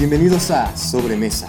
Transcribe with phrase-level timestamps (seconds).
[0.00, 1.46] Bienvenidos a Sobremesa.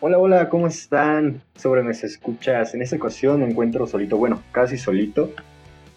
[0.00, 1.40] Hola, hola, ¿cómo están?
[1.54, 2.74] Sobremesa escuchas.
[2.74, 5.32] En esta ocasión me encuentro solito, bueno, casi solito.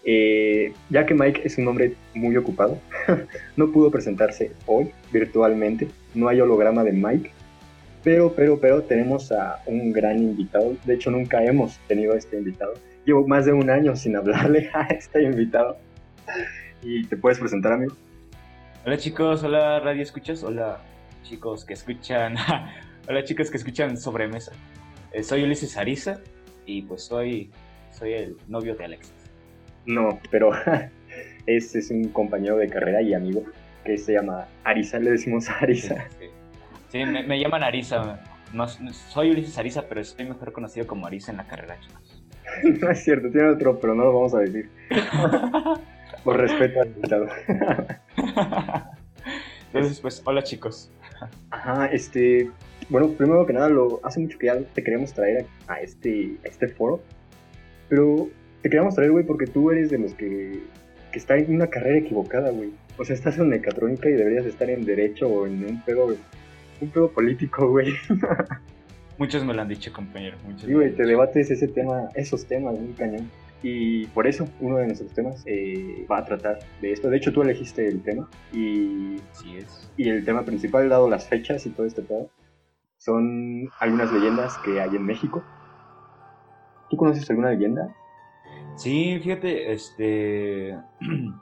[0.05, 2.77] Eh, ya que Mike es un hombre muy ocupado,
[3.57, 7.31] no pudo presentarse hoy virtualmente, no hay holograma de Mike,
[8.03, 12.73] pero, pero, pero tenemos a un gran invitado, de hecho nunca hemos tenido este invitado,
[13.05, 15.77] llevo más de un año sin hablarle a este invitado
[16.81, 17.87] y te puedes presentar a mí.
[18.85, 20.79] Hola chicos, hola radio escuchas, hola
[21.23, 22.35] chicos que escuchan,
[23.07, 24.51] hola chicos que escuchan sobremesa.
[25.11, 26.19] Eh, soy Ulises Ariza
[26.65, 27.51] y pues soy,
[27.91, 29.13] soy el novio de Alexis.
[29.85, 30.51] No, pero
[31.45, 33.43] este es un compañero de carrera y amigo
[33.85, 36.07] que se llama Arisa, le decimos Arisa.
[36.89, 38.21] Sí, me, llaman Arisa.
[38.53, 42.22] No, soy Ulises Arisa, pero estoy mejor conocido como Arisa en la carrera, chicos.
[42.81, 44.69] no es cierto, tiene otro, pero no lo vamos a decir.
[46.23, 47.27] Por respeto al invitado.
[49.73, 50.91] Entonces, pues, hola chicos.
[51.49, 52.49] Ajá, este.
[52.89, 56.47] Bueno, primero que nada, lo, hace mucho que ya te queríamos traer a, este, a
[56.47, 57.01] este foro.
[57.89, 58.29] Pero
[58.61, 60.61] te queríamos traer, güey, porque tú eres de los que,
[61.11, 62.71] que está en una carrera equivocada, güey.
[62.97, 66.15] O sea, estás en mecatrónica y deberías estar en derecho o en un pedo,
[66.81, 67.93] un pedo político, güey.
[69.17, 70.37] Muchos me lo han dicho, compañero.
[70.57, 73.29] sí, güey, te debates ese tema, esos temas, muy cañón.
[73.61, 77.09] Y por eso uno de nuestros temas eh, va a tratar de esto.
[77.09, 79.89] De hecho, tú elegiste el tema y, sí es.
[79.95, 82.29] y el tema principal, dado las fechas y todo este pedo,
[82.97, 85.43] son algunas leyendas que hay en México.
[86.89, 87.95] ¿Tú conoces alguna leyenda?
[88.75, 90.77] Sí, fíjate, este.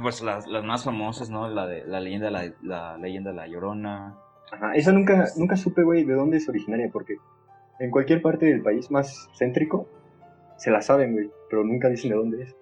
[0.00, 1.48] Pues las, las, más famosas, ¿no?
[1.48, 4.16] La de la leyenda, la, la leyenda de la Llorona.
[4.52, 7.16] Ajá, esa nunca, nunca supe, güey, de dónde es originaria, porque
[7.78, 9.88] en cualquier parte del país más céntrico
[10.56, 12.56] se la saben, güey, pero nunca dicen de dónde es.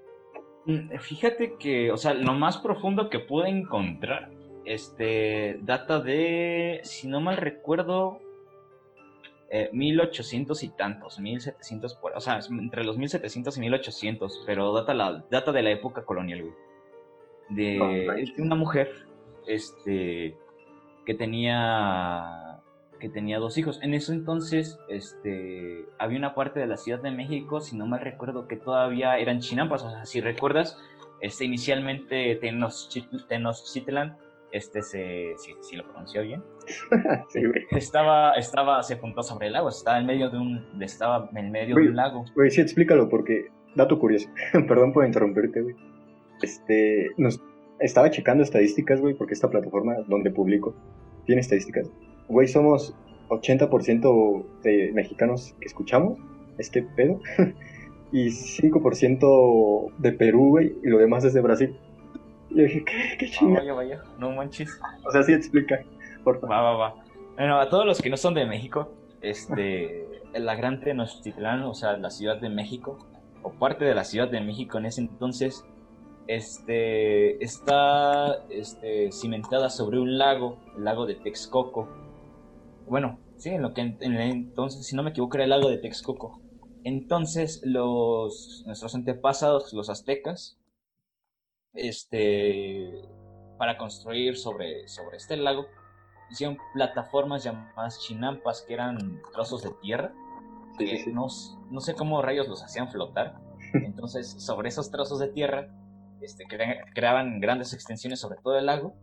[0.67, 4.31] Mm, fíjate que, o sea, lo más profundo que pude encontrar,
[4.65, 8.21] este, data de, si no mal recuerdo,
[9.73, 15.25] 1800 eh, y tantos, 1700, o sea, entre los 1700 y 1800, pero data, la,
[15.31, 16.55] data de la época colonial, güey.
[17.49, 18.91] De, una mujer,
[19.47, 20.37] este,
[21.09, 22.61] que tenía,
[23.01, 23.81] que tenía dos hijos.
[23.83, 28.01] En eso entonces, este, había una parte de la Ciudad de México, si no mal
[28.01, 30.79] recuerdo, que todavía eran chinampas, o sea, si recuerdas,
[31.23, 32.39] este, inicialmente
[33.27, 34.19] Tenochtitlan
[34.53, 36.43] este se, si, lo pronunció bien,
[37.71, 41.75] estaba, estaba, se apuntó sobre el lago, estaba en medio de un, estaba en medio
[41.75, 42.27] de un lago.
[42.35, 44.29] Güey, sí, explícalo, porque, dato curioso,
[44.69, 45.75] perdón por interrumpirte, güey.
[46.43, 47.41] Este, nos,
[47.81, 50.75] estaba checando estadísticas, güey, porque esta plataforma donde publico
[51.27, 51.91] tiene estadísticas.
[52.29, 52.95] Güey, somos
[53.29, 56.19] 80% de mexicanos que escuchamos
[56.59, 57.21] este pedo
[58.13, 61.77] y 5% de Perú, güey, y lo demás es de Brasil.
[62.51, 63.61] Y dije, ¿qué, qué chingada?
[63.61, 64.81] vaya, vaya, no manches.
[65.05, 65.81] O sea, sí explica,
[66.25, 66.57] por favor.
[66.57, 66.95] Va, va, va.
[67.37, 68.91] Bueno, a todos los que no son de México,
[69.21, 72.99] este, la gran Tenochtitlán, o sea, la Ciudad de México,
[73.43, 75.65] o parte de la Ciudad de México en ese entonces,
[76.29, 81.89] este, está este, cimentada sobre un lago, el lago de Texcoco.
[82.87, 85.79] Bueno, sí, en lo que en, entonces, si no me equivoco, era el lago de
[85.79, 86.43] Texcoco.
[86.85, 90.59] Entonces, los, nuestros antepasados, los aztecas,
[91.73, 92.93] este,
[93.57, 95.67] para construir sobre, sobre este lago,
[96.31, 100.13] hicieron plataformas llamadas chinampas, que eran trozos de tierra,
[100.79, 101.27] que No,
[101.71, 103.41] no, sé cómo rayos los hacían flotar.
[103.73, 105.75] Entonces, sobre esos trozos de tierra,
[106.23, 106.45] este,
[106.95, 108.95] creaban grandes extensiones sobre todo el lago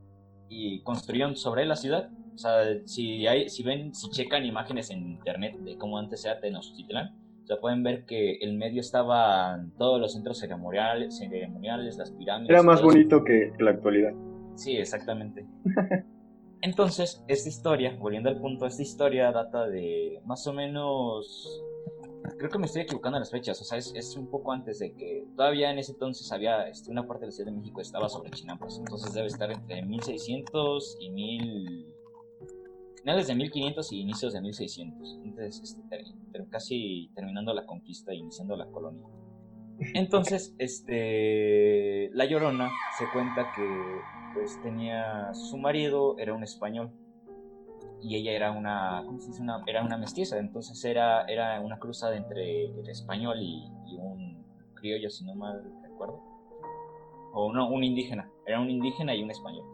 [0.50, 2.10] y construyeron sobre la ciudad.
[2.34, 6.40] O sea, si, hay, si ven, si checan imágenes en internet de cómo antes era
[6.40, 12.12] Tenochtitlán, o sea, pueden ver que el medio estaban todos los centros ceremoniales, ceremoniales las
[12.12, 12.50] pirámides.
[12.50, 14.14] Era más bonito que la actualidad.
[14.56, 15.46] Sí, exactamente.
[16.62, 21.64] Entonces, esta historia, volviendo al punto, esta historia data de más o menos...
[22.38, 24.94] Creo que me estoy equivocando en las fechas, o sea, es, un poco antes de
[24.94, 28.10] que todavía en ese entonces había este, una parte de la Ciudad de México estaba
[28.10, 31.96] sobre Chinampas, entonces debe estar entre 1600 y 1000
[33.06, 35.20] finales de 1500 y inicios de 1600.
[35.24, 36.16] Entonces, este,
[36.50, 39.08] casi terminando la conquista e iniciando la colonia.
[39.94, 43.68] Entonces, este, La Llorona se cuenta que
[44.34, 46.92] pues tenía su marido, era un español,
[48.02, 49.42] y ella era una, ¿cómo se dice?
[49.42, 54.44] Una, era una mestiza, entonces era, era una cruzada entre el español y, y un
[54.76, 56.22] criollo, si no mal recuerdo.
[57.34, 59.66] O no, un indígena, era un indígena y un español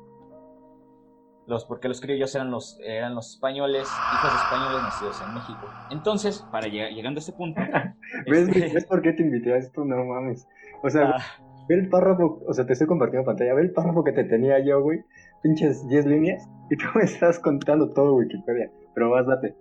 [1.47, 5.67] los, porque los criollos eran los, eran los españoles, hijos de españoles nacidos en México.
[5.91, 7.61] Entonces, para llegando a este punto...
[8.27, 9.83] ¿Ves, este ¿Ves por qué te invité a esto?
[9.83, 10.47] No mames.
[10.81, 11.23] O sea, ah.
[11.67, 14.59] Ve el párrafo, o sea, te estoy compartiendo pantalla, ve el párrafo que te tenía
[14.59, 15.03] yo, güey.
[15.41, 18.71] Pinches 10 líneas y tú me estás contando todo Wikipedia.
[18.93, 19.55] Pero más date.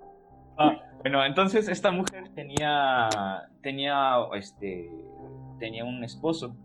[0.59, 3.09] Ah, bueno, entonces esta mujer tenía
[3.63, 4.91] tenía este
[5.59, 6.57] tenía un esposo.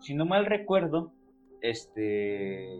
[0.00, 1.12] Si no mal recuerdo,
[1.60, 2.78] este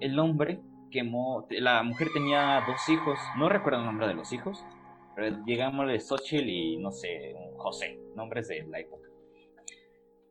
[0.00, 0.60] el hombre
[0.90, 4.64] quemó la mujer tenía dos hijos, no recuerdo el nombre de los hijos,
[5.14, 9.07] pero de Xochitl y no sé, José, nombres de la época.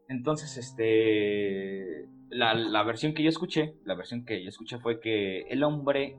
[0.10, 5.64] Entonces, este, la, versión que yo escuché, la versión que yo escuché fue que el
[5.64, 6.18] hombre,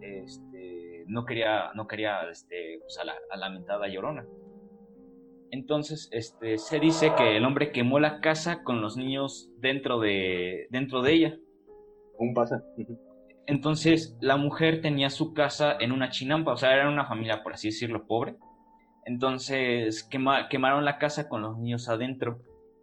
[0.00, 4.26] este, no quería, no quería, este, pues a la, a lamentada llorona.
[5.50, 10.66] Entonces, este, se dice que el hombre quemó la casa con los niños dentro de,
[10.70, 11.38] dentro de ella.
[12.18, 12.64] Un pasa.
[13.46, 17.54] Entonces, la mujer tenía su casa en una chinampa, o sea, era una familia, por
[17.54, 18.34] así decirlo, pobre.
[19.06, 22.42] Entonces, quemaron la casa con los niños adentro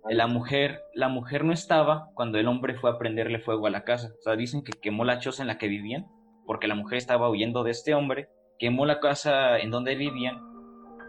[0.10, 3.84] la mujer, la mujer no estaba cuando el hombre fue a prenderle fuego a la
[3.84, 4.12] casa.
[4.20, 6.06] O sea, dicen que quemó la choza en la que vivían,
[6.46, 8.30] porque la mujer estaba huyendo de este hombre,
[8.60, 10.40] quemó la casa en donde vivían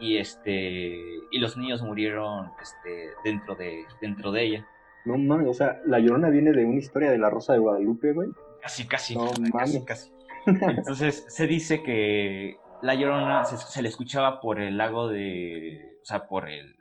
[0.00, 0.94] y este
[1.30, 4.66] y los niños murieron este dentro de dentro de ella.
[5.04, 8.12] No mames, o sea, la Llorona viene de una historia de la Rosa de Guadalupe,
[8.12, 8.28] güey.
[8.60, 9.14] Casi, casi.
[9.14, 9.84] No mames.
[9.86, 10.10] Casi,
[10.46, 16.04] Entonces, se dice que la Llorona se, se le escuchaba por el lago de, o
[16.04, 16.76] sea, por el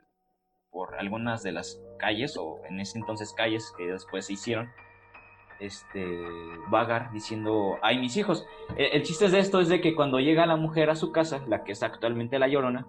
[0.76, 4.68] por algunas de las calles, o en ese entonces calles que después se hicieron,
[5.58, 6.04] este,
[6.68, 8.46] vagar diciendo, ay mis hijos.
[8.76, 11.64] El, chiste de esto es de que cuando llega la mujer a su casa, la
[11.64, 12.86] que es actualmente la llorona,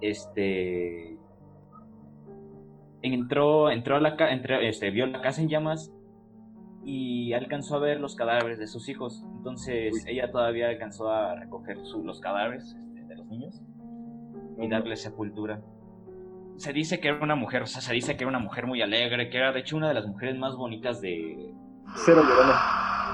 [0.00, 1.18] este,
[3.02, 5.92] entró, entró a la casa, este, vio la casa en llamas
[6.84, 9.24] y alcanzó a ver los cadáveres de sus hijos.
[9.38, 13.60] Entonces ella todavía alcanzó a recoger los cadáveres este, de los niños
[14.60, 15.60] y darle sepultura
[16.60, 18.82] se dice que era una mujer, o sea, se dice que era una mujer muy
[18.82, 21.54] alegre, que era de hecho una de las mujeres más bonitas de...
[21.96, 22.22] Cero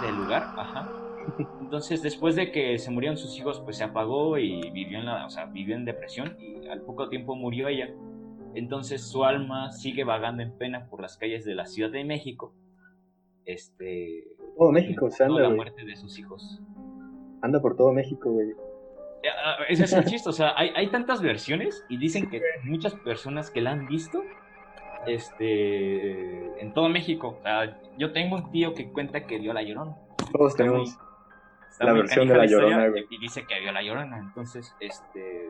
[0.03, 0.91] Del lugar, ajá.
[1.61, 5.27] Entonces, después de que se murieron sus hijos, pues se apagó y vivió en la,
[5.27, 7.89] o sea, vivió en depresión y al poco tiempo murió ella.
[8.55, 12.53] Entonces su alma sigue vagando en pena por las calles de la Ciudad de México.
[13.45, 14.25] Este.
[14.59, 15.43] Todo México, se anda.
[15.43, 16.61] la muerte de sus hijos.
[17.43, 18.55] Anda por todo México, güey.
[19.45, 22.95] Ah, ese es el chiste, o sea, hay, hay tantas versiones y dicen que muchas
[22.95, 24.23] personas que la han visto
[25.07, 27.37] este en todo México.
[27.39, 29.97] O sea, yo tengo un tío que cuenta que vio la llorona.
[30.33, 30.99] Todos tenemos
[31.81, 35.49] la versión de la llorona, Y dice que vio la llorona, entonces, este.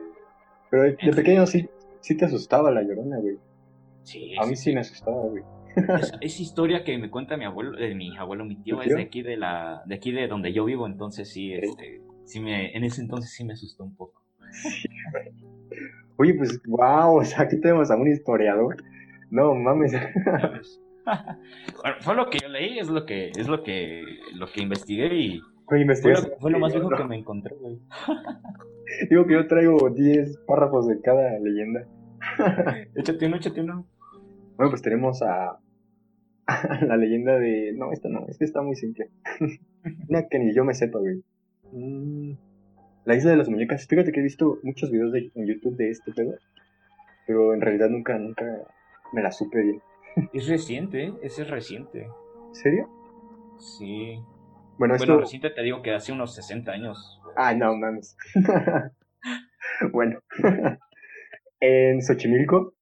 [0.69, 1.69] Pero de, pequeño sí,
[2.01, 3.37] sí te asustaba la llorona, güey.
[4.03, 4.35] Sí.
[4.37, 5.43] A mí sí, me asustaba, güey.
[6.21, 9.21] Esa, historia que me cuenta mi abuelo, de mi abuelo, mi tío, es de aquí
[9.21, 13.01] de la, de aquí de donde yo vivo, entonces sí, este, sí me, en ese
[13.01, 14.21] entonces sí me asustó un poco.
[16.17, 18.77] Oye, pues, wow, o sea, aquí tenemos a un historiador.
[19.29, 19.93] No mames.
[21.05, 24.03] bueno, fue lo que yo leí, es lo que, es lo que,
[24.33, 25.95] lo que investigué y fue, lo,
[26.39, 27.79] fue lo, más viejo que me encontré, güey.
[29.09, 31.87] Digo que yo traigo 10 párrafos de cada leyenda.
[32.95, 33.85] échate uno, échate uno.
[34.55, 35.59] Bueno, pues tenemos a,
[36.47, 37.73] a la leyenda de...
[37.75, 39.11] No, esta no, es que está muy simple.
[40.09, 41.21] Una que ni yo me sepa, güey.
[41.71, 42.33] Mm,
[43.05, 43.87] la isla de las muñecas.
[43.87, 46.35] Fíjate que he visto muchos videos de, en YouTube de este pedo.
[47.25, 48.45] Pero en realidad nunca, nunca
[49.13, 49.81] me la supe bien.
[50.33, 51.13] Es reciente, ¿eh?
[51.21, 52.07] ese es reciente.
[52.51, 52.89] ¿Serio?
[53.59, 54.19] Sí.
[54.77, 57.21] Bueno, bueno reciente te digo que hace unos 60 años.
[57.35, 58.15] Ah, no mames.
[59.91, 60.19] bueno.
[61.59, 62.73] en Xochimilco,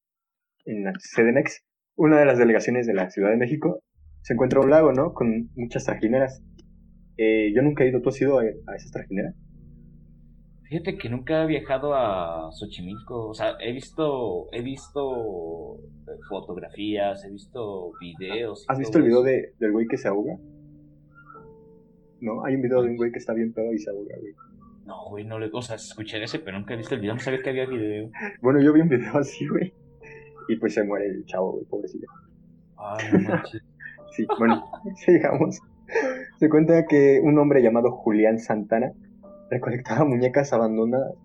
[0.66, 1.64] en la CDMX,
[1.96, 3.82] una de las delegaciones de la Ciudad de México,
[4.22, 5.14] se encuentra un lago, ¿no?
[5.14, 6.42] Con muchas trajineras.
[7.18, 8.46] Eh, yo nunca he ido, ¿tú has ido a,
[8.76, 9.36] esas trajineras?
[10.64, 17.24] Fíjate que nunca he viajado a Xochimilco, o sea, he visto, he visto eh, fotografías,
[17.24, 18.66] he visto videos.
[18.68, 20.38] ¿Has visto el video de, del güey que se ahoga?
[22.20, 24.34] No, hay un video de un güey que está bien pedo y se ahoga, güey.
[24.86, 27.20] No, güey, no le, o sea, escuché ese, pero nunca he visto el video, no
[27.20, 28.10] sabía que había video.
[28.42, 29.74] Bueno, yo vi un video así, güey,
[30.48, 32.08] y pues se muere el chavo, güey, pobrecillo.
[32.78, 33.42] Ah, no
[34.12, 34.64] sí, bueno,
[34.96, 35.60] sigamos.
[36.40, 38.92] Se cuenta que un hombre llamado Julián Santana
[39.50, 41.16] recolectaba muñecas abandonadas.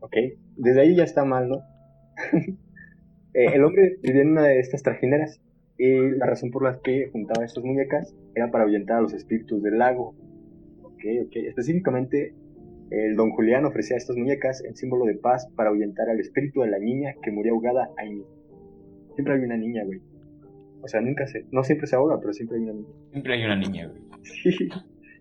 [0.00, 0.16] Ok,
[0.56, 1.62] desde ahí ya está mal, ¿no?
[3.34, 5.40] Eh, el hombre vivía en una de estas trajineras
[5.78, 9.62] y la razón por la que juntaba estas muñecas era para ahuyentar a los espíritus
[9.62, 10.14] del lago.
[10.82, 11.36] Ok, ok.
[11.36, 12.34] Específicamente,
[12.90, 16.70] el don Julián ofrecía estas muñecas en símbolo de paz para ahuyentar al espíritu de
[16.72, 18.28] la niña que murió ahogada ahí mismo.
[19.14, 20.02] Siempre hay una niña, güey.
[20.82, 22.88] O sea, nunca se, no siempre se ahoga, pero siempre hay una niña.
[23.12, 24.11] Siempre hay una niña, güey.
[24.22, 24.68] Sí.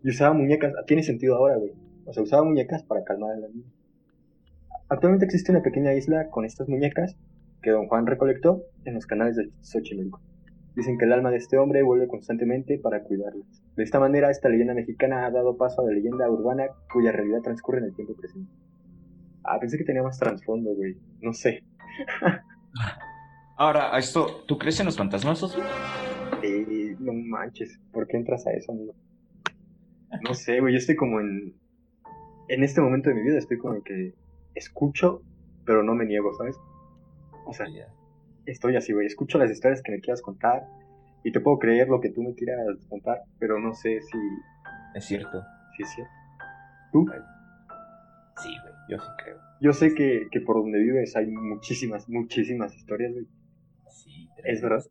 [0.04, 1.74] Y usaba muñecas, tiene sentido ahora, güey.
[2.06, 3.70] O sea, usaba muñecas para calmar a la niña.
[4.90, 7.16] Actualmente existe una pequeña isla con estas muñecas
[7.62, 10.20] que don Juan recolectó en los canales de Xochimilco.
[10.76, 13.62] Dicen que el alma de este hombre vuelve constantemente para cuidarlas.
[13.76, 17.42] De esta manera, esta leyenda mexicana ha dado paso a la leyenda urbana cuya realidad
[17.42, 18.52] transcurre en el tiempo presente.
[19.44, 20.98] Ah, pensé que tenía más trasfondo, güey.
[21.22, 21.64] No sé.
[23.58, 25.44] Ahora, a esto, ¿tú crees en los fantasmas?
[26.42, 26.66] Eh,
[27.02, 28.94] no manches, ¿por qué entras a eso, amigo?
[30.28, 31.56] No sé, güey, yo estoy como en...
[32.48, 34.14] En este momento de mi vida estoy como en que
[34.56, 35.22] escucho,
[35.66, 36.58] pero no me niego, ¿sabes?
[37.46, 37.88] O sea, Ya.
[38.46, 40.64] estoy así, güey, escucho las historias que me quieras contar
[41.24, 44.18] y te puedo creer lo que tú me quieras contar, pero no sé si,
[44.96, 45.42] Es cierto.
[45.78, 46.12] si es cierto.
[46.92, 47.06] ¿Tú?
[48.42, 49.38] Sí, güey, yo sí creo.
[49.62, 53.28] Yo sé que, que por donde vives hay muchísimas, muchísimas historias, güey.
[53.90, 54.84] Sí, Es verdad.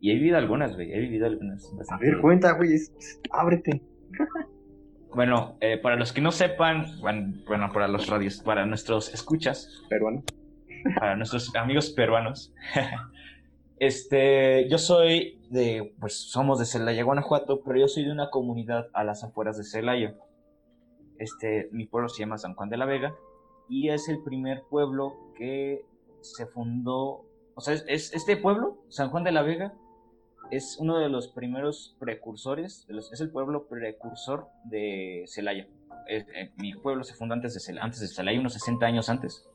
[0.00, 1.70] Y, he vivido algunas, güey, he vivido algunas.
[1.72, 2.06] A bastante.
[2.06, 2.70] ver, cuenta, güey,
[3.30, 3.82] ábrete.
[5.14, 10.22] Bueno, eh, para los que no sepan, bueno, para los radios, para nuestros escuchas, Peruano.
[10.98, 12.54] para nuestros amigos peruanos,
[13.78, 18.88] este, yo soy de, pues somos de Celaya, Guanajuato, pero yo soy de una comunidad
[18.92, 20.14] a las afueras de Celaya.
[21.18, 23.14] Este, mi pueblo se llama San Juan de la Vega
[23.68, 25.84] y es el primer pueblo que
[26.20, 29.74] se fundó, o sea, es, es- este pueblo, San Juan de la Vega,
[30.50, 35.66] es uno de los primeros precursores, es el pueblo precursor de Celaya.
[36.08, 39.46] Eh, mi pueblo se fundó antes de, Celaya, antes de Celaya, unos 60 años antes.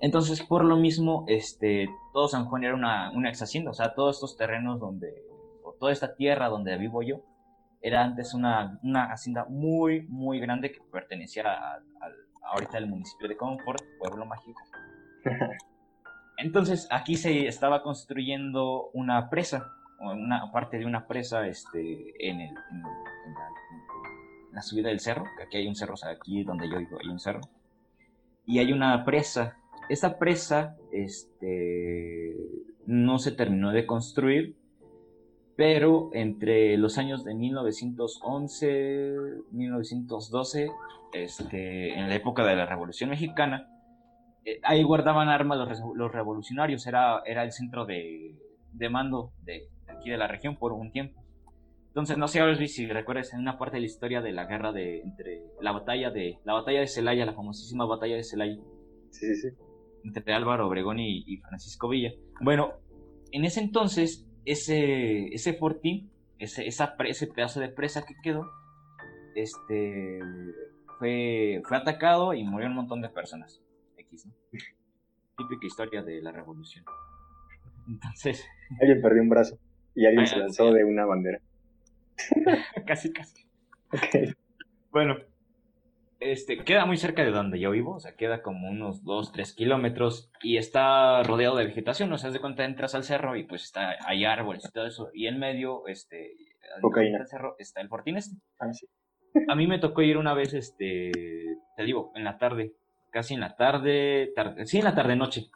[0.00, 3.94] Entonces, por lo mismo, este, todo San Juan era una, una ex hacienda, o sea,
[3.94, 5.08] todos estos terrenos donde,
[5.64, 7.22] o toda esta tierra donde vivo yo,
[7.80, 11.80] era antes una, una hacienda muy, muy grande que pertenecía a-
[12.52, 14.60] ahorita al municipio de Comfort, pueblo mágico.
[16.38, 22.54] Entonces, aquí se estaba construyendo una presa, una parte de una presa este, en, el,
[24.52, 27.08] la, subida del cerro, aquí hay un cerro, o sea, aquí donde yo vivo hay
[27.08, 27.40] un cerro,
[28.44, 29.56] y hay una presa.
[29.88, 32.36] Esta presa este,
[32.86, 34.56] no se terminó de construir,
[35.56, 39.16] pero entre los años de 1911,
[39.52, 40.70] 1912,
[41.14, 43.70] este, en la época de la Revolución Mexicana,
[44.62, 45.58] ahí guardaban armas
[45.94, 48.34] los, revolucionarios, era, era el centro de,
[48.72, 51.22] de mando de, de aquí de la región por un tiempo.
[51.88, 55.00] Entonces, no sé si recuerdas en una parte de la historia de la guerra de
[55.00, 58.58] entre la batalla de la batalla de Celaya, la famosísima batalla de Celaya,
[59.10, 59.56] Sí, sí, sí.
[60.04, 62.12] entre Álvaro Obregón y, y Francisco Villa.
[62.40, 62.74] Bueno,
[63.32, 68.46] en ese entonces, ese, ese fortín, ese, esa ese pedazo de presa que quedó,
[69.34, 70.20] este,
[70.98, 73.62] fue, fue atacado y murió un montón de personas.
[74.16, 74.34] X, ¿no?
[75.36, 76.84] Típica historia de la revolución.
[77.88, 78.46] Entonces,
[78.80, 79.58] Alguien perdió un brazo
[79.94, 81.40] y alguien Ah, se lanzó de una bandera.
[82.86, 83.46] casi, casi.
[84.90, 85.16] Bueno,
[86.18, 89.52] este, queda muy cerca de donde yo vivo, o sea, queda como unos 2, 3
[89.54, 93.64] kilómetros y está rodeado de vegetación, o sea, de cuenta entras al cerro y pues
[93.64, 96.34] está, hay árboles y todo eso, y en medio, este,
[96.82, 98.36] del cerro está el fortín este.
[98.58, 98.86] Ah, sí.
[99.48, 101.12] A mí me tocó ir una vez, este,
[101.76, 102.72] te digo, en la tarde,
[103.16, 105.46] casi en la tarde, tarde sí, en la tarde noche.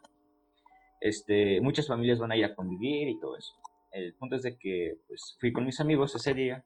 [0.99, 3.53] Este, muchas familias van a ir a convivir y todo eso.
[3.91, 6.63] El punto es de que, pues, fui con mis amigos ese día.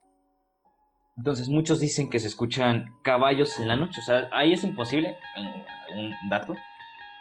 [1.18, 4.00] Entonces, muchos dicen que se escuchan caballos en la noche.
[4.00, 6.56] O sea, ahí es imposible, un- un dato,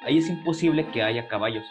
[0.03, 1.67] ahí es imposible que haya caballos.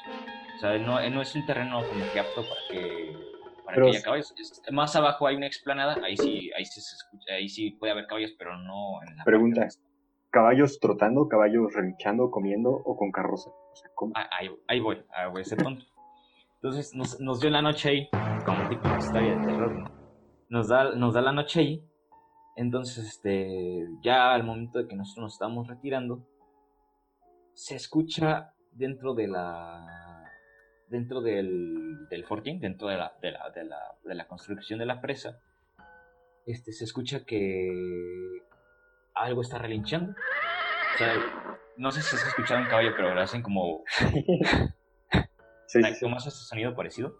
[0.57, 3.15] O sea, no, no es un terreno como que apto para que,
[3.63, 4.33] para Pero que haya caballos.
[4.37, 7.93] Es- más abajo hay una explanada, ahí sí, ahí sí se escucha, ahí sí puede
[7.93, 9.61] haber caballos, pero no en la Pregunta.
[9.61, 9.77] parte
[10.33, 13.51] ¿Caballos trotando, caballos relinchando, comiendo o con carroza?
[14.15, 14.27] Ah,
[14.67, 15.85] Ahí, voy, ahí voy a ese punto.
[16.55, 18.09] Entonces nos, nos dio la noche ahí,
[18.43, 19.91] como tipo de historia de terror, ¿no?
[20.49, 21.87] Nos da, nos da la noche ahí.
[22.55, 26.25] Entonces, este, ya al momento de que nosotros nos estamos retirando,
[27.53, 30.25] se escucha dentro de la.
[30.87, 34.87] dentro del, del fortín, dentro de la, de, la, de, la, de la construcción de
[34.87, 35.39] la presa,
[36.47, 38.41] este, se escucha que
[39.15, 40.11] algo está relinchando.
[40.11, 41.13] O sea,
[41.77, 43.83] no sé si has escuchado un caballo, pero lo hacen como
[45.73, 45.99] Sí, sí, sí.
[46.01, 47.15] ¿Cómo hace ese sonido parecido?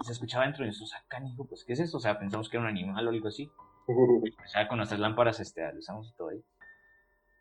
[0.00, 1.98] Y se escuchaba dentro de nosotros acá, dijo, pues, ¿qué es eso?
[1.98, 3.50] O sea, pensamos que era un animal o algo así.
[3.86, 6.42] Pues ya con nuestras lámparas, este, avisamos y todo ahí.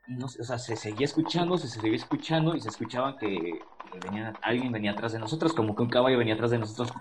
[0.07, 3.63] Y no sé, o sea, se seguía escuchando, se seguía escuchando y se escuchaba que,
[3.91, 6.93] que venía, alguien venía atrás de nosotros, como que un caballo venía atrás de nosotros.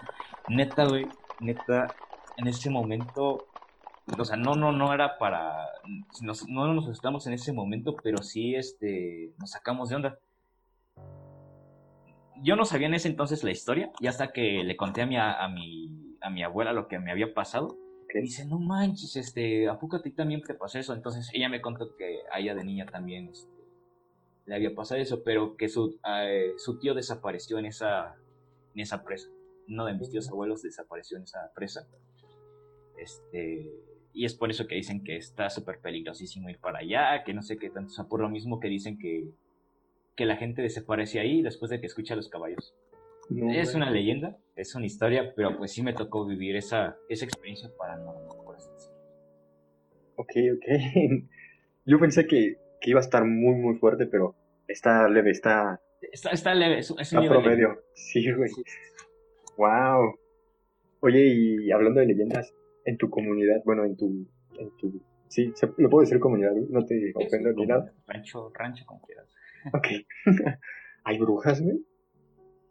[0.49, 1.07] Neta, güey,
[1.41, 1.95] neta,
[2.39, 3.49] en ese momento,
[4.19, 5.67] o sea, no, no, no era para,
[6.23, 10.19] nos- no nos asustamos en ese momento, pero sí, este, nos sacamos de onda
[12.43, 15.17] yo no sabía en ese entonces la historia y hasta que le conté a mi,
[15.17, 17.79] a, mi, a mi abuela lo que me había pasado.
[18.13, 20.95] Y dice, no manches, este, ¿a poco a ti también te pasó eso?
[20.95, 23.51] Entonces ella me contó que a ella de niña también este,
[24.47, 28.15] le había pasado eso, pero que su, eh, su tío desapareció en esa,
[28.75, 29.29] en esa presa.
[29.69, 31.89] uno de mis tíos abuelos desapareció en esa presa.
[32.99, 33.69] Este,
[34.15, 37.43] y es por eso que dicen que está súper peligrosísimo ir para allá, que no
[37.43, 39.29] sé qué tanto, o sea, por lo mismo que dicen que,
[40.15, 42.75] que la gente desaparece ahí después de que escucha a los caballos.
[43.29, 47.69] es una leyenda, es una historia, pero pues sí me tocó vivir esa, esa experiencia
[47.77, 48.99] paranormal, por así decirlo.
[50.17, 51.25] Ok, ok.
[51.85, 54.37] Yo pensé que, que, iba a estar muy, muy fuerte, pero
[54.69, 55.81] está leve, está...
[56.01, 57.83] Está, está leve, es, es un promedio.
[57.95, 58.51] Sí, güey.
[59.57, 60.17] Wow.
[61.01, 62.55] Oye, y hablando de leyendas,
[62.85, 64.27] en tu comunidad, bueno, en tu,
[64.59, 67.93] en tu, sí, lo puedo decir comunidad, no te ofendo ni nada.
[68.07, 69.29] Rancho, rancho como quieras.
[69.73, 69.87] Ok.
[71.05, 71.85] ¿Hay brujas, güey?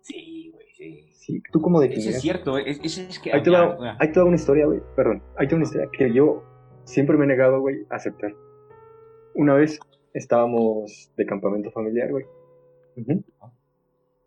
[0.01, 1.09] Sí, güey, sí.
[1.13, 3.31] Sí, ¿tú cómo de Eso es cierto, es, es, que...
[3.31, 6.43] Hay toda, hay toda una historia, güey, perdón, hay toda una historia que yo
[6.83, 8.33] siempre me he negado, güey, a aceptar.
[9.33, 9.79] Una vez
[10.13, 12.25] estábamos de campamento familiar, güey.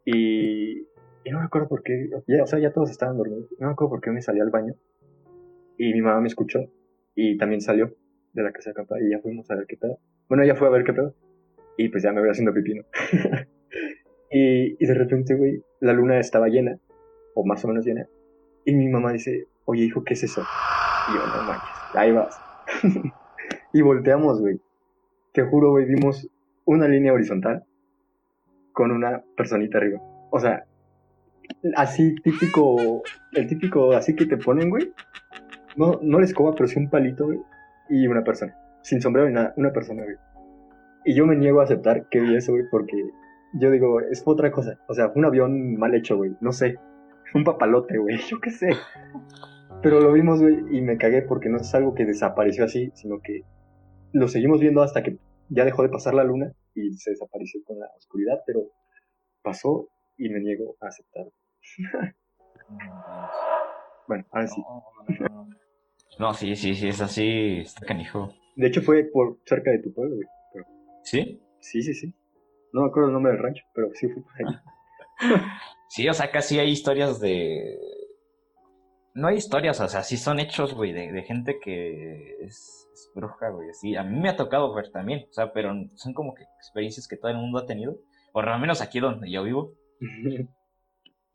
[0.07, 0.81] Y,
[1.25, 3.51] y no me acuerdo por qué, ya, o sea, ya todos estaban dormidos.
[3.59, 4.75] No me acuerdo por qué me salí al baño
[5.79, 6.61] y mi mamá me escuchó
[7.15, 7.95] y también salió
[8.33, 9.99] de la casa de acampada y ya fuimos a ver qué pedo.
[10.29, 11.15] Bueno, ella fue a ver qué pedo
[11.77, 12.85] y pues ya me voy haciendo pipino.
[14.31, 16.79] y, y de repente, güey, la luna estaba llena,
[17.35, 18.07] o más o menos llena,
[18.65, 20.43] y mi mamá dice, oye hijo, ¿qué es eso?
[21.09, 22.37] Y yo, no manches, ahí vas.
[23.73, 24.61] y volteamos, güey.
[25.33, 26.29] Te juro, güey, vimos
[26.65, 27.65] una línea horizontal
[28.73, 30.01] con una personita arriba.
[30.31, 30.65] O sea,
[31.77, 33.03] así típico,
[33.33, 34.93] el típico así que te ponen, güey,
[35.77, 37.41] no, no la escoba, pero sí un palito, güey,
[37.89, 38.57] y una persona.
[38.83, 40.17] Sin sombrero ni nada, una persona, güey.
[41.05, 42.97] Y yo me niego a aceptar que vi eso, güey, porque
[43.55, 44.79] yo digo, es otra cosa.
[44.89, 46.77] O sea, fue un avión mal hecho, güey, no sé.
[47.35, 48.71] Un papalote, güey, yo qué sé.
[49.83, 53.21] Pero lo vimos, güey, y me cagué porque no es algo que desapareció así, sino
[53.21, 53.43] que
[54.13, 55.19] lo seguimos viendo hasta que
[55.49, 58.63] ya dejó de pasar la luna y se desapareció con la oscuridad, pero
[59.43, 61.27] pasó y me niego a aceptar.
[64.09, 64.63] bueno, ahora sí.
[66.19, 68.33] No, sí, sí, sí, es así, está canijo.
[68.57, 70.29] De hecho fue por cerca de tu pueblo, güey.
[71.03, 71.41] ¿Sí?
[71.61, 72.15] Sí, sí, sí.
[72.73, 74.55] No me acuerdo el nombre del rancho, pero sí fue por ahí.
[75.89, 77.79] sí, o sea, casi hay historias de...
[79.15, 83.73] No hay historias, o sea, sí son hechos, güey, de, gente que es, bruja, güey.
[83.73, 87.09] Sí, a mí me ha tocado ver también, o sea, pero son como que experiencias
[87.09, 87.99] que todo el mundo ha tenido,
[88.33, 89.73] por lo menos aquí donde yo vivo.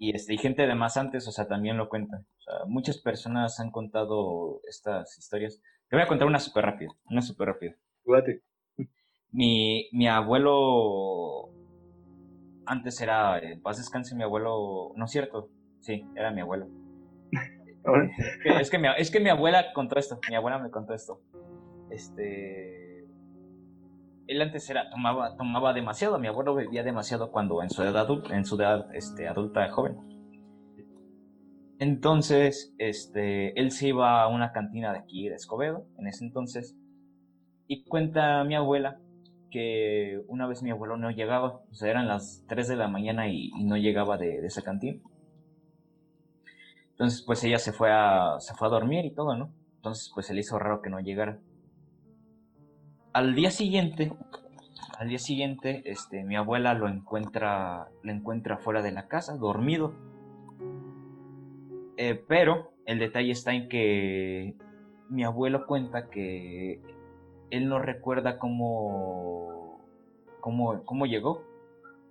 [0.01, 2.25] y, este, y gente de más antes, o sea, también lo cuentan
[2.67, 5.61] muchas personas han contado estas historias.
[5.89, 7.75] Te voy a contar una súper rápida, una súper rápida.
[9.31, 11.53] Mi, mi abuelo,
[12.65, 16.67] antes era, en paz descanse mi abuelo, no es cierto, sí, era mi abuelo.
[18.59, 21.21] es, que mi, es que mi abuela contó esto, mi abuela me contó esto.
[21.89, 22.80] Este,
[24.31, 28.33] él antes era, tomaba, tomaba demasiado, mi abuelo bebía demasiado cuando en su edad adulta,
[28.33, 29.97] en su edad este, adulta joven.
[31.79, 36.77] Entonces, este, él se iba a una cantina de aquí, de Escobedo, en ese entonces,
[37.67, 39.01] y cuenta mi abuela
[39.49, 43.27] que una vez mi abuelo no llegaba, o sea, eran las 3 de la mañana
[43.27, 45.01] y, no llegaba de, esa cantina.
[46.91, 49.53] Entonces, pues ella se fue, a, se fue a dormir y todo, ¿no?
[49.75, 51.37] Entonces, pues se le hizo raro que no llegara.
[53.13, 54.13] Al día siguiente,
[54.97, 59.93] al día siguiente, este, mi abuela lo encuentra, lo encuentra fuera de la casa, dormido
[62.03, 64.55] eh, pero el detalle está en que
[65.09, 66.81] mi abuelo cuenta que
[67.51, 69.79] él no recuerda cómo,
[70.39, 71.43] cómo, cómo llegó.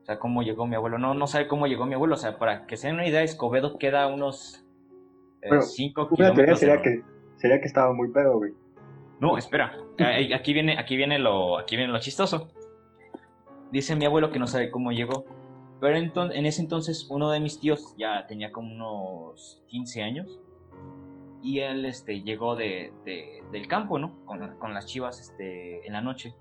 [0.03, 0.99] O sea, cómo llegó mi abuelo.
[0.99, 2.15] No, no sabe cómo llegó mi abuelo.
[2.15, 4.65] O sea, para que se den una idea, Escobedo queda unos
[5.43, 6.61] 5 eh, kilómetros.
[6.61, 7.03] Sería que,
[7.35, 8.53] sería que estaba muy pedo, güey.
[9.21, 9.77] No, espera.
[10.35, 12.49] Aquí viene, aquí viene lo, aquí viene lo chistoso.
[13.71, 15.25] Dice mi abuelo que no sabe cómo llegó.
[15.81, 20.39] Pero en ese entonces uno de mis tíos ya tenía como unos 15 años
[21.43, 22.93] y él este, llegó de,
[23.51, 24.25] del campo, ¿no?
[24.27, 26.35] Con, las chivas este, en la noche.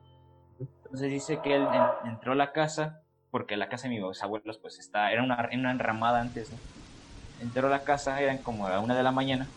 [0.60, 1.68] Entonces dice que él
[2.06, 5.72] entró a la casa, porque la casa de mis abuelos pues está, era una, una
[5.72, 6.58] enramada antes, ¿no?
[7.42, 9.48] Entró a la casa, eran como a una de la mañana.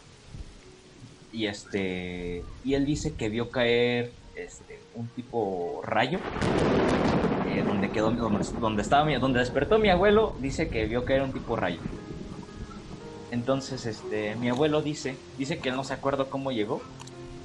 [1.32, 6.18] Y este, y él dice que vio caer este, un tipo rayo
[7.48, 11.56] eh, donde quedó, donde, estaba donde despertó mi abuelo, dice que vio era un tipo
[11.56, 11.80] rayo.
[13.30, 16.82] Entonces, este, mi abuelo dice, dice que él no se acuerda cómo llegó,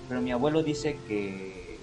[0.10, 1.80] pero mi abuelo dice que,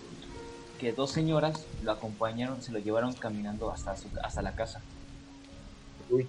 [0.78, 4.82] que dos señoras lo acompañaron, se lo llevaron caminando hasta, hasta la casa.
[6.10, 6.26] Uy.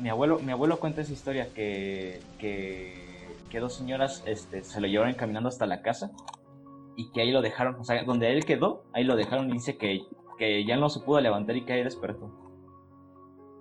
[0.00, 3.07] mi abuelo, mi abuelo cuenta esa historia que, que,
[3.48, 6.10] que dos señoras este, se lo llevaron caminando hasta la casa
[6.96, 9.76] y que ahí lo dejaron, o sea, donde él quedó, ahí lo dejaron y dice
[9.78, 10.00] que
[10.38, 12.30] que ya no se pudo levantar y que ahí despertó.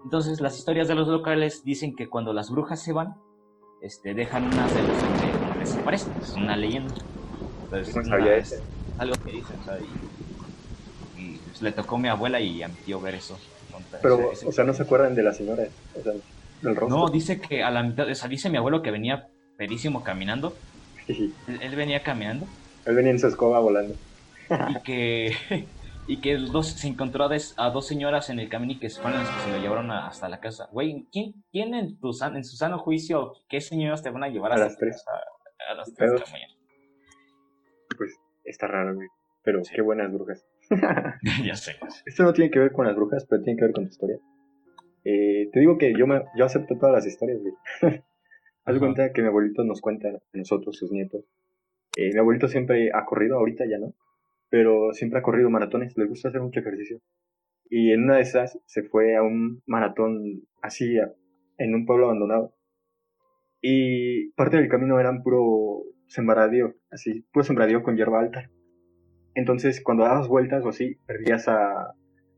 [0.03, 3.15] Entonces las historias de los locales dicen que cuando las brujas se van,
[3.81, 6.15] este, dejan unas de los que desaparecen.
[6.19, 6.93] Es una leyenda.
[7.63, 8.63] Entonces, No una- sabía es eso.
[8.99, 9.97] algo que dicen, o sea, y,
[11.15, 13.39] y, pues, le tocó a mi abuela y a mi tío ver eso.
[14.01, 15.63] Pero, ese- o sea, no se acuerdan de la señora,
[15.95, 16.13] o sea,
[16.61, 16.89] del rostro.
[17.05, 20.53] no, dice que a la mitad, o sea, dice mi abuelo que venía pedísimo caminando.
[21.07, 22.45] Él Él, él venía caminando
[22.85, 23.95] venía en su escoba volando.
[24.69, 25.31] y que
[26.07, 28.89] y que dos, se encontró a, des- a dos señoras en el camino y que
[28.89, 30.69] fueron las que se lo llevaron a- hasta la casa.
[30.71, 34.29] Güey, ¿quién, quién en, tu san- en su sano juicio, qué señoras te van a
[34.29, 34.95] llevar A hasta las tres.
[35.05, 35.11] casa
[35.69, 36.53] a las 3 de la mañana?
[37.97, 38.15] Pues
[38.45, 39.07] está raro, güey.
[39.43, 39.73] Pero Sí.
[39.75, 40.45] qué buenas brujas.
[41.45, 41.75] ya sé.
[42.05, 44.17] Esto no tiene que ver con las brujas, pero tiene que ver con tu historia.
[45.03, 48.01] Eh, te digo que yo, me, yo acepto todas las historias, güey.
[48.67, 51.25] Haz de cuenta que mi abuelito nos cuenta a nosotros, sus nietos.
[51.95, 53.93] Eh, mi abuelito siempre ha corrido, ahorita ya no,
[54.49, 56.99] pero siempre ha corrido maratones, le gusta hacer mucho ejercicio.
[57.69, 61.13] Y en una de esas se fue a un maratón así, a-
[61.57, 62.53] en un pueblo abandonado.
[63.61, 68.49] Y parte del camino eran puro sembradío, así, puro sembradío con hierba alta.
[69.35, 71.91] Entonces, cuando dabas vueltas o así, perdías a,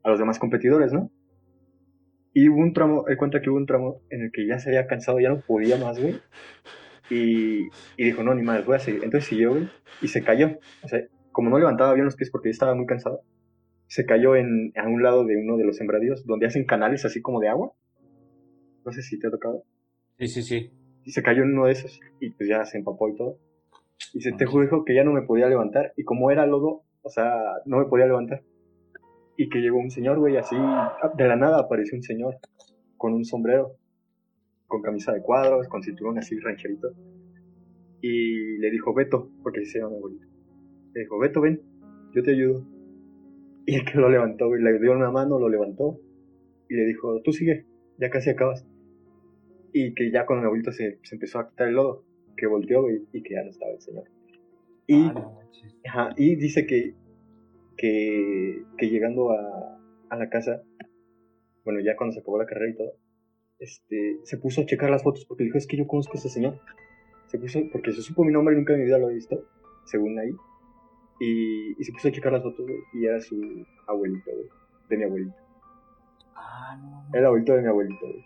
[0.04, 1.12] a los demás competidores, ¿no?
[2.34, 4.70] Y hubo un tramo, él cuenta que hubo un tramo en el que ya se
[4.70, 6.20] había cansado, ya no podía más, güey.
[7.10, 9.04] Y, y dijo, no, ni más, voy a seguir.
[9.04, 9.68] Entonces siguió, güey,
[10.02, 10.60] y se cayó.
[10.84, 13.22] O sea, como no levantaba bien los pies porque ya estaba muy cansado,
[13.88, 17.22] se cayó en, a un lado de uno de los sembradíos, donde hacen canales así
[17.22, 17.74] como de agua.
[18.86, 19.64] No sé si te ha tocado.
[20.20, 20.72] Sí, sí, sí.
[21.06, 23.40] Y se cayó en uno de esos, y pues ya se empapó y todo.
[24.14, 27.10] Y se te dijo que ya no me podía levantar, y como era lodo, o
[27.10, 27.34] sea,
[27.66, 28.44] no me podía levantar.
[29.40, 30.58] Y que llegó un señor, güey, así,
[31.16, 32.40] de la nada apareció un señor,
[32.98, 33.78] con un sombrero,
[34.68, 36.90] con camisa de cuadros, con cinturón así rancherito.
[38.02, 40.28] Y le dijo, Beto, porque se llama mi abuelito.
[40.94, 41.62] Le dijo, Beto, ven,
[42.14, 42.66] yo te ayudo.
[43.66, 46.02] Y el que lo levantó, güey, le dio una mano, lo levantó,
[46.68, 47.66] y le dijo, tú sigue,
[47.98, 48.68] ya casi acabas.
[49.72, 52.04] Y que ya cuando mi abuelito se, se empezó a quitar el lodo,
[52.36, 54.04] que volteó, güey, y que ya no estaba el señor.
[54.86, 55.40] Y, Ah, no
[55.86, 56.96] ajá, y dice que,
[57.80, 60.62] que, que llegando a, a la casa,
[61.64, 62.94] bueno, ya cuando se acabó la carrera y todo,
[63.60, 66.30] este, se puso a checar las fotos porque dijo, es que yo conozco a ese
[66.30, 66.60] señor.
[67.28, 69.46] Se puso, porque se supo mi nombre, nunca en mi vida lo he visto,
[69.86, 70.36] según ahí.
[71.22, 74.48] Y, y se puso a checar las fotos, güey, y era su abuelito, güey,
[74.90, 75.38] de mi abuelito.
[76.36, 77.08] Ah, no.
[77.12, 78.26] Era el abuelito de mi abuelito, güey.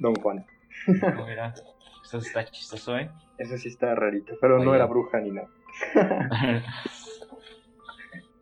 [0.00, 0.46] Don Juan.
[1.16, 1.54] no era.
[2.04, 3.10] Eso está chistoso, ¿eh?
[3.38, 5.48] Eso sí está rarito, pero no era bruja ni nada.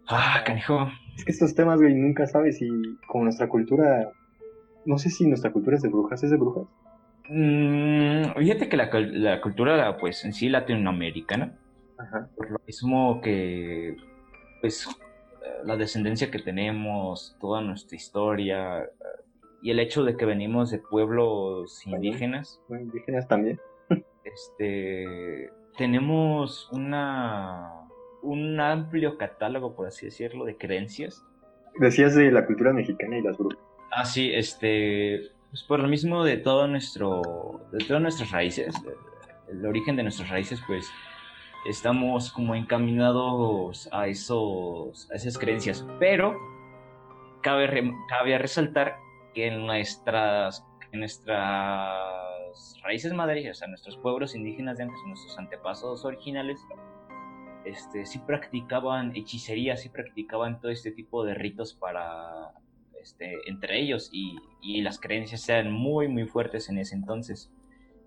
[0.09, 0.89] ah, canijo.
[1.17, 2.69] Es que estos temas, güey, nunca sabes si
[3.07, 4.11] como nuestra cultura,
[4.85, 6.67] no sé si nuestra cultura es de brujas, ¿es de brujas?
[7.29, 11.57] Mm, fíjate que la, la cultura, pues en sí latinoamericana,
[11.99, 12.29] Ajá.
[12.37, 13.97] por lo mismo que,
[14.61, 18.91] pues, eh, la descendencia que tenemos, toda nuestra historia,
[19.63, 23.59] y el hecho de que venimos de pueblos indígenas, Bueno, indígenas también.
[24.25, 27.84] este, tenemos una,
[28.25, 31.25] un amplio catálogo, por así decirlo, de creencias.
[31.79, 33.59] Decías de la cultura mexicana y las brujas.
[33.93, 38.75] Ah, sí, este, pues por lo mismo de todo nuestro, de todas nuestras raíces,
[39.49, 40.91] el, origen de nuestras raíces, pues
[41.69, 45.87] estamos como encaminados a esos, a esas creencias.
[46.01, 46.37] Pero
[47.43, 48.97] cabe, cabe resaltar
[49.35, 55.39] que en nuestras, en nuestras raíces madres, o sea, nuestros pueblos indígenas de antes, nuestros
[55.39, 56.59] antepasados originales,
[57.65, 62.53] este, sí practicaban hechicería, sí practicaban todo este tipo de ritos para,
[63.01, 67.53] este, entre ellos y, y las creencias eran muy, muy fuertes en ese entonces.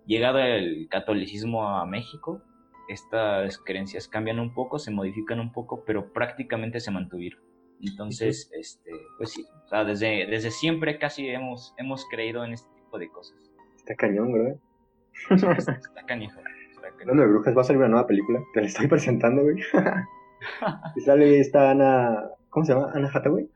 [0.06, 2.42] Llegado el catolicismo a México,
[2.88, 7.42] estas creencias cambian un poco, se modifican un poco, pero prácticamente se mantuvieron.
[7.82, 12.70] Entonces, este, pues sí, o sea, desde, desde siempre casi hemos, hemos creído en este
[12.76, 13.38] tipo de cosas.
[13.76, 14.56] Está cañón, güey.
[15.30, 16.40] Está, está canijo.
[17.02, 18.42] Hablando de brujas, va a salir una nueva película.
[18.54, 19.58] Te la estoy presentando, güey.
[20.96, 22.30] y sale esta Ana.
[22.50, 22.92] ¿Cómo se llama?
[22.94, 23.50] Ana Hathaway.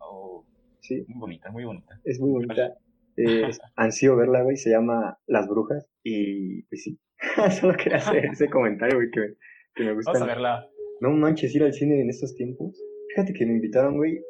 [0.00, 0.44] Oh,
[0.80, 1.98] Sí, muy bonita, muy bonita.
[2.04, 2.74] es muy bonita.
[3.16, 4.56] Eh, ansío verla, güey.
[4.56, 5.88] Se llama Las Brujas.
[6.02, 6.98] Y pues sí.
[7.60, 9.34] Solo quería hacer ese comentario, güey, que, me-
[9.74, 10.12] que me gusta.
[10.12, 10.66] Vamos a verla.
[11.00, 12.80] No manches ir al cine en estos tiempos.
[13.10, 14.20] Fíjate que me invitaron, güey.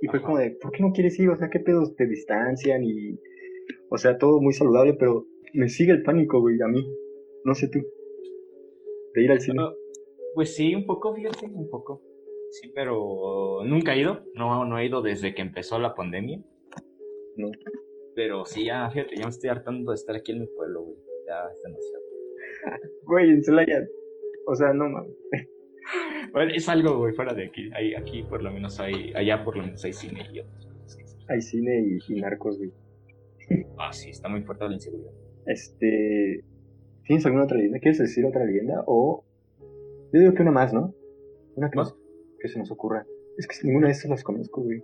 [0.00, 0.26] Y fue Ajá.
[0.26, 1.28] como de, ¿por qué no quieres ir?
[1.30, 2.82] O sea, ¿qué pedos te distancian?
[2.84, 3.18] Y.
[3.90, 6.82] O sea, todo muy saludable, pero me sigue el pánico, güey, a mí.
[7.44, 7.80] No sé tú.
[9.14, 9.62] De ir al cine.
[9.62, 9.72] Ah,
[10.34, 12.02] Pues sí, un poco, fíjate, un poco.
[12.50, 14.24] Sí, pero nunca he ido.
[14.34, 16.38] No, no he ido desde que empezó la pandemia.
[17.36, 17.50] No.
[18.14, 20.96] Pero sí, ya, fíjate, ya me estoy hartando de estar aquí en mi pueblo, güey.
[21.26, 22.02] Ya es demasiado.
[23.04, 23.86] Güey, en Celaya.
[24.46, 25.16] O sea, no mames.
[26.32, 27.68] Bueno, es algo, güey, fuera de aquí.
[27.74, 30.96] Hay, aquí por lo menos hay, allá por lo menos hay cine y otras cosas
[30.96, 31.20] que hacer.
[31.28, 32.70] hay cine y, y narcos, güey.
[33.76, 35.10] Ah, sí, está muy fuerte la inseguridad.
[35.46, 36.44] Este.
[37.06, 37.78] ¿Tienes alguna otra leyenda?
[37.80, 38.82] ¿Quieres decir otra leyenda?
[38.86, 39.24] O.
[40.12, 40.94] Yo digo que una más, ¿no?
[41.56, 41.88] Una que, ¿Más?
[41.90, 41.98] nos-
[42.40, 43.06] que se nos ocurra.
[43.38, 44.82] Es que ninguna de estas las conozco, güey.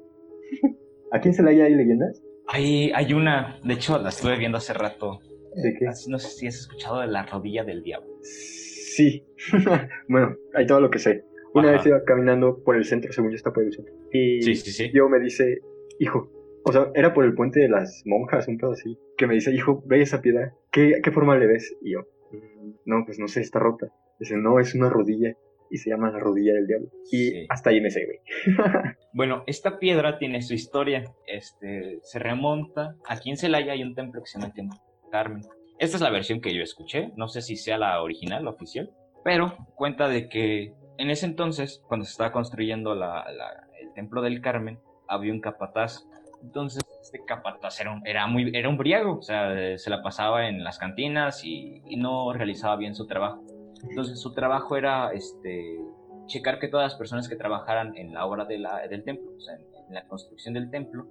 [1.13, 2.23] ¿A quién se le hay leyendas?
[2.47, 5.21] Hay, hay una, de hecho la estuve viendo hace rato.
[5.55, 5.85] ¿De qué?
[6.09, 8.09] No sé si has escuchado de la rodilla del diablo.
[8.23, 9.25] Sí.
[10.09, 11.25] bueno, hay todo lo que sé.
[11.55, 11.79] Una Ajá.
[11.79, 13.93] vez iba caminando por el centro, según yo está por el centro.
[14.13, 14.89] Y Sí, sí, sí.
[14.91, 15.59] Diego me dice,
[15.99, 16.31] hijo,
[16.69, 19.53] o sea, era por el puente de las monjas, un pedo así, que me dice,
[19.53, 21.77] hijo, ve esa piedra, ¿qué, qué forma le ves?
[21.83, 22.01] Y yo,
[22.33, 23.89] "Mm, no, pues no sé, está rota.
[24.19, 25.35] Dice, no, es una rodilla,
[25.71, 26.89] y se llama la rodilla del diablo.
[27.13, 27.47] Y Sí.
[27.51, 28.19] hasta ahí me sé, güey.
[29.13, 31.05] Bueno, esta piedra tiene su historia.
[31.27, 32.95] Este, se remonta.
[33.07, 34.79] Aquí en Celaya hay un templo que se llama el Templo
[35.11, 35.43] Carmen.
[35.79, 37.11] Esta es la versión que yo escuché.
[37.17, 38.91] No sé si sea la original, la oficial.
[39.25, 44.23] Pero cuenta de que en ese entonces, cuando se estaba construyendo la- la- el Templo
[44.23, 46.08] del Carmen, había un capataz.
[46.43, 49.19] Entonces, este capataz era un, era muy, era briago.
[49.19, 53.43] O sea, se la pasaba en las cantinas y, y no realizaba bien su trabajo.
[53.89, 55.79] Entonces, su trabajo era este,
[56.27, 59.41] checar que todas las personas que trabajaran en la obra de la- del templo, o
[59.41, 61.07] sea, en, en la construcción del templo,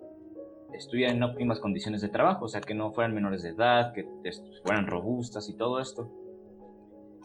[0.74, 4.06] estuvieran en óptimas condiciones de trabajo, o sea, que no fueran menores de edad, que
[4.64, 6.12] fueran robustas y todo esto.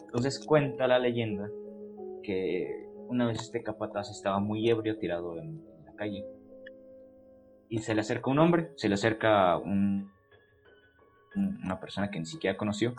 [0.06, 1.48] Entonces cuenta la leyenda
[2.22, 6.24] que una vez este capataz estaba muy ebrio tirado en, en la calle
[7.72, 10.12] y se le acerca un hombre, se le acerca un-
[11.34, 12.94] un- una persona que ni siquiera conoció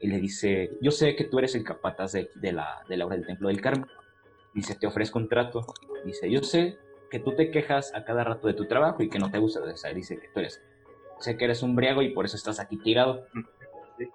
[0.00, 3.06] y le dice, yo sé que tú eres el capataz de, de la, de la
[3.06, 3.86] obra del Templo del Carmen.
[4.52, 5.64] Dice, te ofrezco un trato.
[6.04, 6.76] Dice, yo sé
[7.08, 9.60] que tú te quejas a cada rato de tu trabajo y que no te gusta.
[9.60, 10.60] O sea, dice que tú eres,
[11.20, 13.28] sé que eres un briago y por eso estás aquí tirado.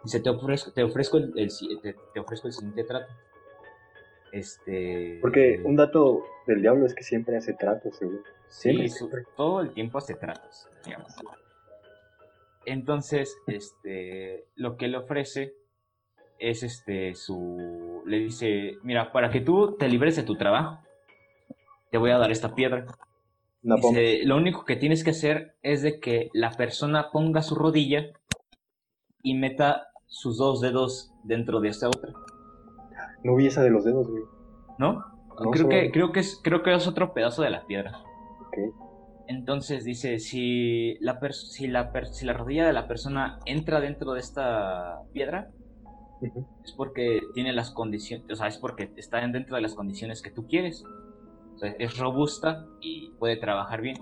[0.04, 3.14] Dice, te ofrezco, te ofrezco el, siguiente trato.
[4.34, 5.20] Este...
[5.22, 8.24] Porque un dato del diablo es que siempre hace tratos, seguro.
[8.26, 9.24] Sí, Siempre, siempre.
[9.36, 11.14] todo el tiempo hace tratos, digamos.
[12.66, 15.54] Entonces, este, lo que le ofrece
[16.38, 20.80] es este, su, le dice, mira, para que tú te libres de tu trabajo,
[21.92, 22.86] te voy a dar esta piedra.
[23.62, 28.12] Dice, lo único que tienes que hacer es de que la persona ponga su rodilla
[29.22, 32.12] y meta sus dos dedos dentro de esta otra,
[33.24, 34.24] No vi esa de los dedos, güey.
[34.80, 34.94] ¿no?
[34.94, 38.02] No, creo, solo- que, creo, que es, creo que es otro pedazo de la piedra.
[39.28, 44.20] Entonces dice, si la, si, la si la rodilla de la persona entra dentro de
[44.20, 45.50] esta piedra,
[46.64, 50.32] es porque tiene las condiciones, o sea, es porque está dentro de las condiciones que
[50.32, 50.84] tú quieres.
[51.56, 53.98] O sea, es robusta y puede trabajar bien.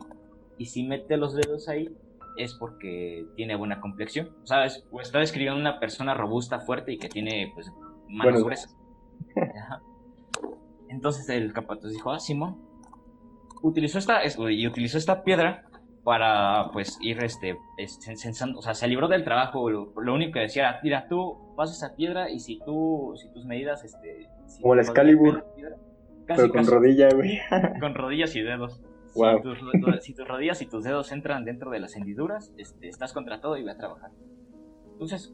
[0.57, 1.89] Y si mete los dedos ahí,
[2.38, 4.29] es porque tiene buena complexión.
[4.43, 7.71] O sea, es- o está describiendo una persona robusta, fuerte y que tiene, pues,
[8.07, 8.77] manos Buenos gruesas.
[10.89, 12.57] Entonces el capataz dijo, ah, Simón,
[13.62, 15.63] utilizó esta, es- y utilizó esta piedra
[16.04, 20.34] para, pues, ir, este, es- censando, o sea, se libró del trabajo, lo, lo único
[20.34, 23.84] que decía era, mira, tú vas a esa piedra y si tú, si tus medidas,
[23.84, 24.28] este...
[24.48, 25.76] si Como rodilla Excalibur, piedra,
[26.26, 27.39] casi, Pero con casi, rodilla, güey.
[27.80, 28.82] con rodillas y dedos.
[29.15, 29.38] Wow.
[29.38, 32.88] Si, tus, ro- si tus rodillas y tus dedos entran dentro de las hendiduras, este,
[32.88, 34.12] estás contra todo y ve a trabajar.
[34.93, 35.34] Entonces,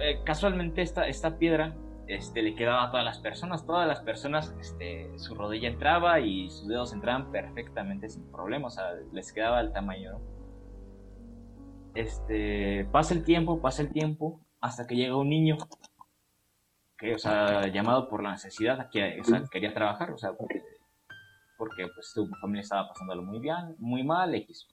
[0.00, 1.74] eh, casualmente esta, esta piedra
[2.06, 3.66] este, le quedaba a todas las personas.
[3.66, 8.68] Todas las personas, este, su rodilla entraba y sus dedos entraban perfectamente sin problema.
[8.68, 10.20] O sea, les quedaba el tamaño.
[11.94, 15.56] Este, pasa el tiempo, pasa el tiempo, hasta que llega un niño.
[16.98, 20.62] Que, o sea, llamado por la necesidad, que o sea, quería trabajar, o sea, porque,
[21.58, 24.68] porque pues su familia estaba pasándolo muy bien, muy mal, X.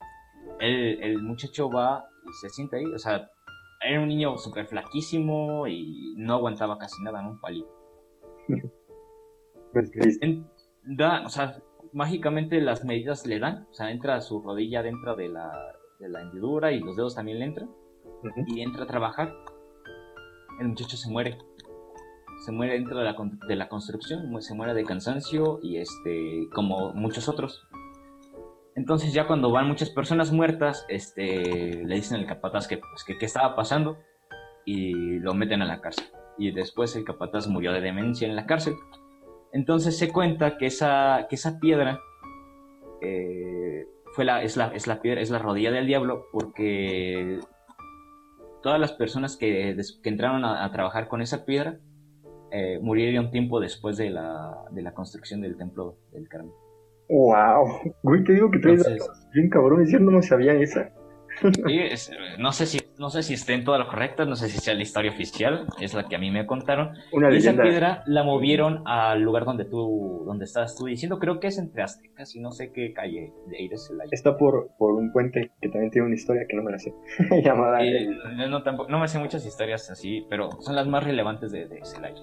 [0.59, 3.29] El, el muchacho va y se siente ahí, o sea,
[3.83, 7.31] era un niño súper flaquísimo y no aguantaba casi nada, ¿no?
[7.31, 7.69] Un palito.
[9.73, 9.89] Pues.
[10.19, 10.45] En-
[10.83, 11.61] da, o sea,
[11.93, 15.49] mágicamente las medidas le dan, o sea, entra su rodilla dentro de la,
[15.99, 17.69] de la hendidura y los dedos también le entran
[18.47, 19.33] y entra a trabajar.
[20.59, 21.37] El muchacho se muere.
[22.45, 23.15] Se muere dentro de la,
[23.47, 27.65] de la construcción, se muere de cansancio y este, como muchos otros.
[28.75, 33.17] Entonces ya cuando van muchas personas muertas, este, le dicen al capataz que, pues, que
[33.17, 33.97] qué estaba pasando
[34.65, 36.05] y lo meten a la cárcel.
[36.38, 38.73] Y después el capataz murió de demencia en la cárcel.
[39.51, 41.99] Entonces se cuenta que esa, que esa piedra
[43.01, 47.39] eh, fue la, es, la, es la piedra, es la rodilla del diablo porque
[48.63, 51.79] todas las personas que, que entraron a, a trabajar con esa piedra
[52.51, 56.53] eh, murieron tiempo después de la, de la construcción del templo del Carmen.
[57.12, 57.93] Wow.
[58.04, 59.91] Güey, te digo que traes Entonces- bien cabrones.
[59.91, 60.89] Yo no me sabía esa.
[62.39, 64.74] no, sé si, no sé si esté en todo lo correcto, no sé si sea
[64.74, 66.91] la historia oficial, es la que a mí me contaron.
[67.13, 71.39] Una y esa piedra la movieron al lugar donde tú, donde estás tú diciendo, creo
[71.39, 74.10] que es entre Aztecas y no sé qué calle de ahí de Celaya.
[74.12, 76.93] Está por, por un puente que también tiene una historia que no me la sé,
[77.43, 77.84] llamada...
[77.84, 78.08] Eh,
[78.50, 81.80] no, tampoco, no me sé muchas historias así, pero son las más relevantes de, de
[81.84, 82.21] Celaya.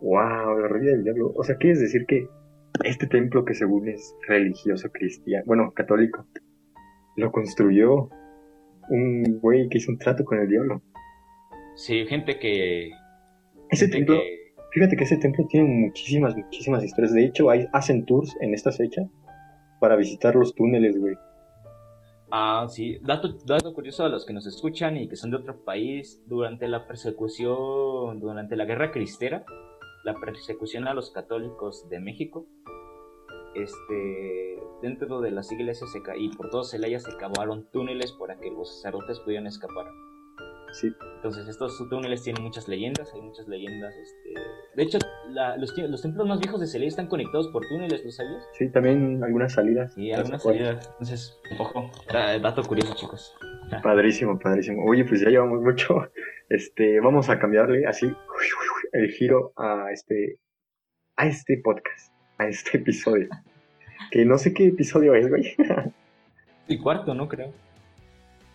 [0.00, 1.32] Wow, la del diablo.
[1.34, 2.28] O sea, ¿quieres decir que
[2.84, 6.26] este templo que según es religioso cristiano, bueno, católico,
[7.16, 8.08] lo construyó
[8.88, 10.82] un güey que hizo un trato con el diablo.
[11.74, 12.90] Sí, gente que...
[13.70, 14.18] Ese templo,
[14.72, 17.12] fíjate que ese templo tiene muchísimas, muchísimas historias.
[17.12, 19.02] De hecho, hay, hacen tours en esta fecha
[19.80, 21.14] para visitar los túneles, güey.
[22.30, 22.98] Ah, sí.
[23.02, 26.68] Dato, dato curioso a los que nos escuchan y que son de otro país, durante
[26.68, 29.44] la persecución, durante la guerra cristera,
[30.04, 32.46] la persecución a los católicos de México,
[33.54, 38.50] este, dentro de las iglesias se y por todo Celaya se cavaron túneles para que
[38.50, 39.86] los sacerdotes pudieran escapar.
[40.72, 40.92] Sí.
[41.16, 43.94] Entonces estos túneles tienen muchas leyendas, hay muchas leyendas.
[43.96, 44.40] Este...
[44.76, 44.98] De hecho,
[45.58, 48.46] los, los, templos más viejos de Celaya están conectados por túneles, ¿lo sabías?
[48.52, 49.94] Sí, también algunas salidas.
[49.94, 50.86] Sí, algunas salidas.
[50.92, 53.34] Entonces, ojo, dato curioso, chicos.
[53.82, 54.84] Padrísimo, padrísimo.
[54.84, 56.10] Oye, pues ya llevamos mucho.
[56.50, 58.10] Este, vamos a cambiarle así
[58.92, 60.38] el giro a este,
[61.16, 63.28] a este podcast, a este episodio.
[64.10, 65.54] que no sé qué episodio es, güey.
[66.68, 67.28] el cuarto, ¿no?
[67.28, 67.52] Creo.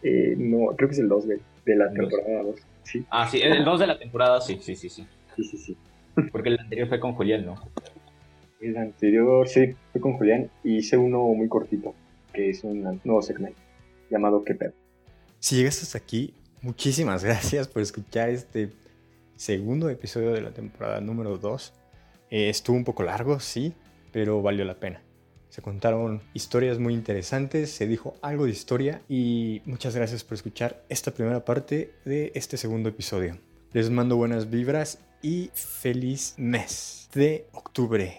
[0.02, 2.60] Eh, no, creo que es el 2, güey, de la temporada 2.
[2.84, 3.06] Sí.
[3.10, 5.08] Ah, sí, el 2 de la temporada, sí, sí, sí, sí.
[5.36, 5.78] Sí, sí, sí.
[6.32, 7.56] Porque el anterior fue con Julián, ¿no?
[8.62, 11.96] El anterior, sí, fue con Julián y hice uno muy cortito,
[12.34, 13.60] que es un nuevo segmento
[14.10, 14.74] llamado ¿Qué pedo?
[15.40, 18.70] Si llegaste hasta aquí, muchísimas gracias por escuchar este
[19.44, 21.74] segundo episodio de la temporada número 2.
[22.30, 23.74] Eh, estuvo un poco largo, sí,
[24.14, 25.02] pero valió la pena.
[25.50, 30.82] Se contaron historias muy interesantes, se dijo algo de historia y muchas gracias por escuchar
[30.88, 33.38] esta primera parte de este segundo episodio.
[33.74, 38.18] Les mando buenas vibras y feliz mes de octubre.